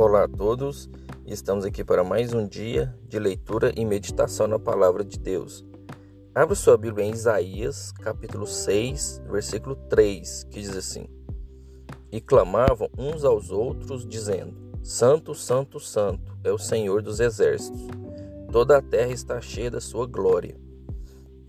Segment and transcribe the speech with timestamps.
[0.00, 0.88] Olá a todos,
[1.26, 5.62] estamos aqui para mais um dia de leitura e meditação na palavra de Deus.
[6.34, 11.06] Abra sua Bíblia em Isaías, capítulo 6, versículo 3, que diz assim:
[12.10, 17.86] E clamavam uns aos outros, dizendo: Santo, Santo, Santo é o Senhor dos exércitos,
[18.50, 20.58] toda a terra está cheia da sua glória.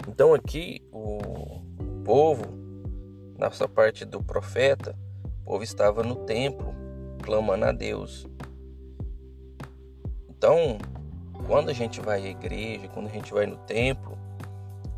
[0.09, 1.61] Então, aqui o
[2.04, 2.43] povo,
[3.39, 4.93] nessa parte do profeta,
[5.24, 6.80] o povo estava no templo
[7.21, 8.28] clamando a Deus.
[10.30, 10.78] Então,
[11.46, 14.18] quando a gente vai à igreja, quando a gente vai no templo,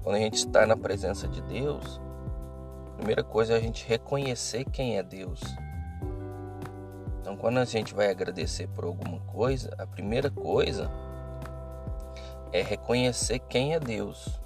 [0.02, 2.00] quando a gente está na presença de Deus,
[2.94, 5.42] a primeira coisa é a gente reconhecer quem é Deus.
[7.20, 10.92] Então, quando a gente vai agradecer por alguma coisa, a primeira coisa
[12.52, 14.40] é reconhecer quem é Deus.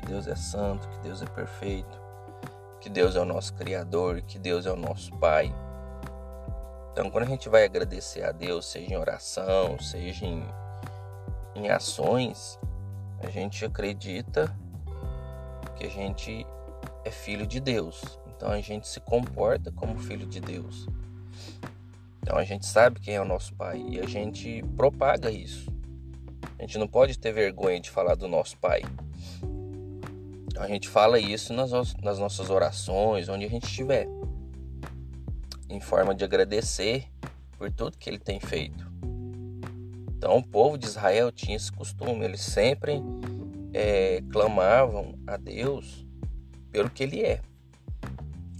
[0.00, 2.00] Que Deus é santo, que Deus é perfeito,
[2.80, 5.54] que Deus é o nosso Criador, que Deus é o nosso Pai.
[6.94, 10.44] Então, quando a gente vai agradecer a Deus, seja em oração, seja em,
[11.56, 12.56] em ações,
[13.20, 14.56] a gente acredita
[15.74, 16.46] que a gente
[17.04, 18.00] é filho de Deus.
[18.36, 20.86] Então, a gente se comporta como filho de Deus.
[22.22, 25.68] Então, a gente sabe quem é o nosso Pai e a gente propaga isso.
[26.56, 28.82] A gente não pode ter vergonha de falar do nosso Pai.
[30.46, 34.06] Então, a gente fala isso nas, nas nossas orações, onde a gente estiver
[35.68, 37.08] em forma de agradecer
[37.56, 38.92] por tudo que ele tem feito.
[40.16, 43.02] Então, o povo de Israel tinha esse costume, eles sempre
[43.72, 46.06] é, clamavam a Deus
[46.70, 47.40] pelo que ele é: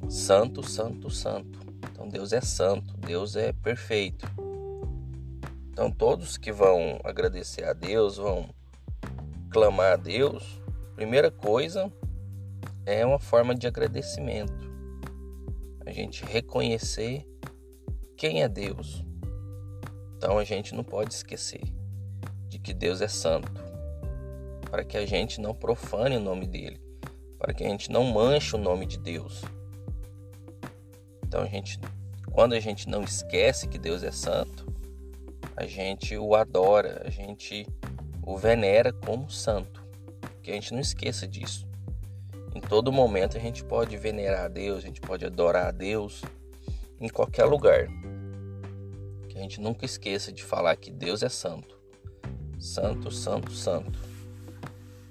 [0.09, 1.59] Santo, Santo, Santo.
[1.91, 4.27] Então, Deus é santo, Deus é perfeito.
[5.71, 8.49] Então, todos que vão agradecer a Deus, vão
[9.51, 10.61] clamar a Deus,
[10.95, 11.91] primeira coisa
[12.87, 14.74] é uma forma de agradecimento
[15.87, 17.27] a gente reconhecer
[18.17, 19.05] quem é Deus.
[20.17, 21.63] Então a gente não pode esquecer
[22.49, 23.53] de que Deus é santo,
[24.71, 26.81] para que a gente não profane o nome dele,
[27.39, 29.43] para que a gente não manche o nome de Deus.
[31.27, 31.79] Então a gente,
[32.33, 34.73] quando a gente não esquece que Deus é santo,
[35.57, 37.67] a gente o adora, a gente
[38.23, 39.85] o venera como santo.
[40.43, 41.67] Que a gente não esqueça disso.
[42.55, 46.23] Em todo momento a gente pode venerar a Deus, a gente pode adorar a Deus
[47.01, 47.89] em qualquer lugar.
[49.29, 51.77] Que a gente nunca esqueça de falar que Deus é santo.
[52.59, 53.99] Santo, santo, santo.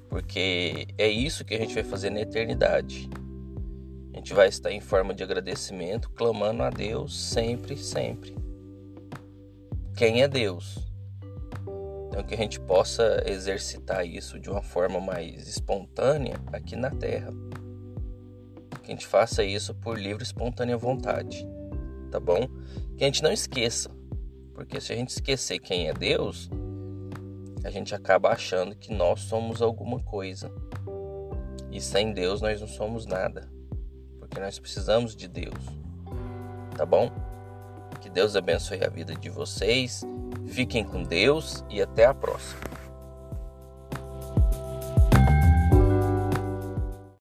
[0.10, 3.10] Porque é isso que a gente vai fazer na eternidade.
[4.14, 8.38] A gente vai estar em forma de agradecimento, clamando a Deus sempre, sempre.
[9.98, 10.78] Quem é Deus?
[12.14, 17.34] Então, que a gente possa exercitar isso de uma forma mais espontânea aqui na Terra.
[18.84, 21.44] Que a gente faça isso por livre e espontânea vontade,
[22.12, 22.48] tá bom?
[22.96, 23.90] Que a gente não esqueça,
[24.54, 26.52] porque se a gente esquecer quem é Deus,
[27.64, 30.52] a gente acaba achando que nós somos alguma coisa.
[31.72, 33.50] E sem Deus nós não somos nada,
[34.20, 35.58] porque nós precisamos de Deus,
[36.78, 37.10] tá bom?
[38.04, 40.06] Que Deus abençoe a vida de vocês
[40.48, 42.73] Fiquem com Deus e até a próxima.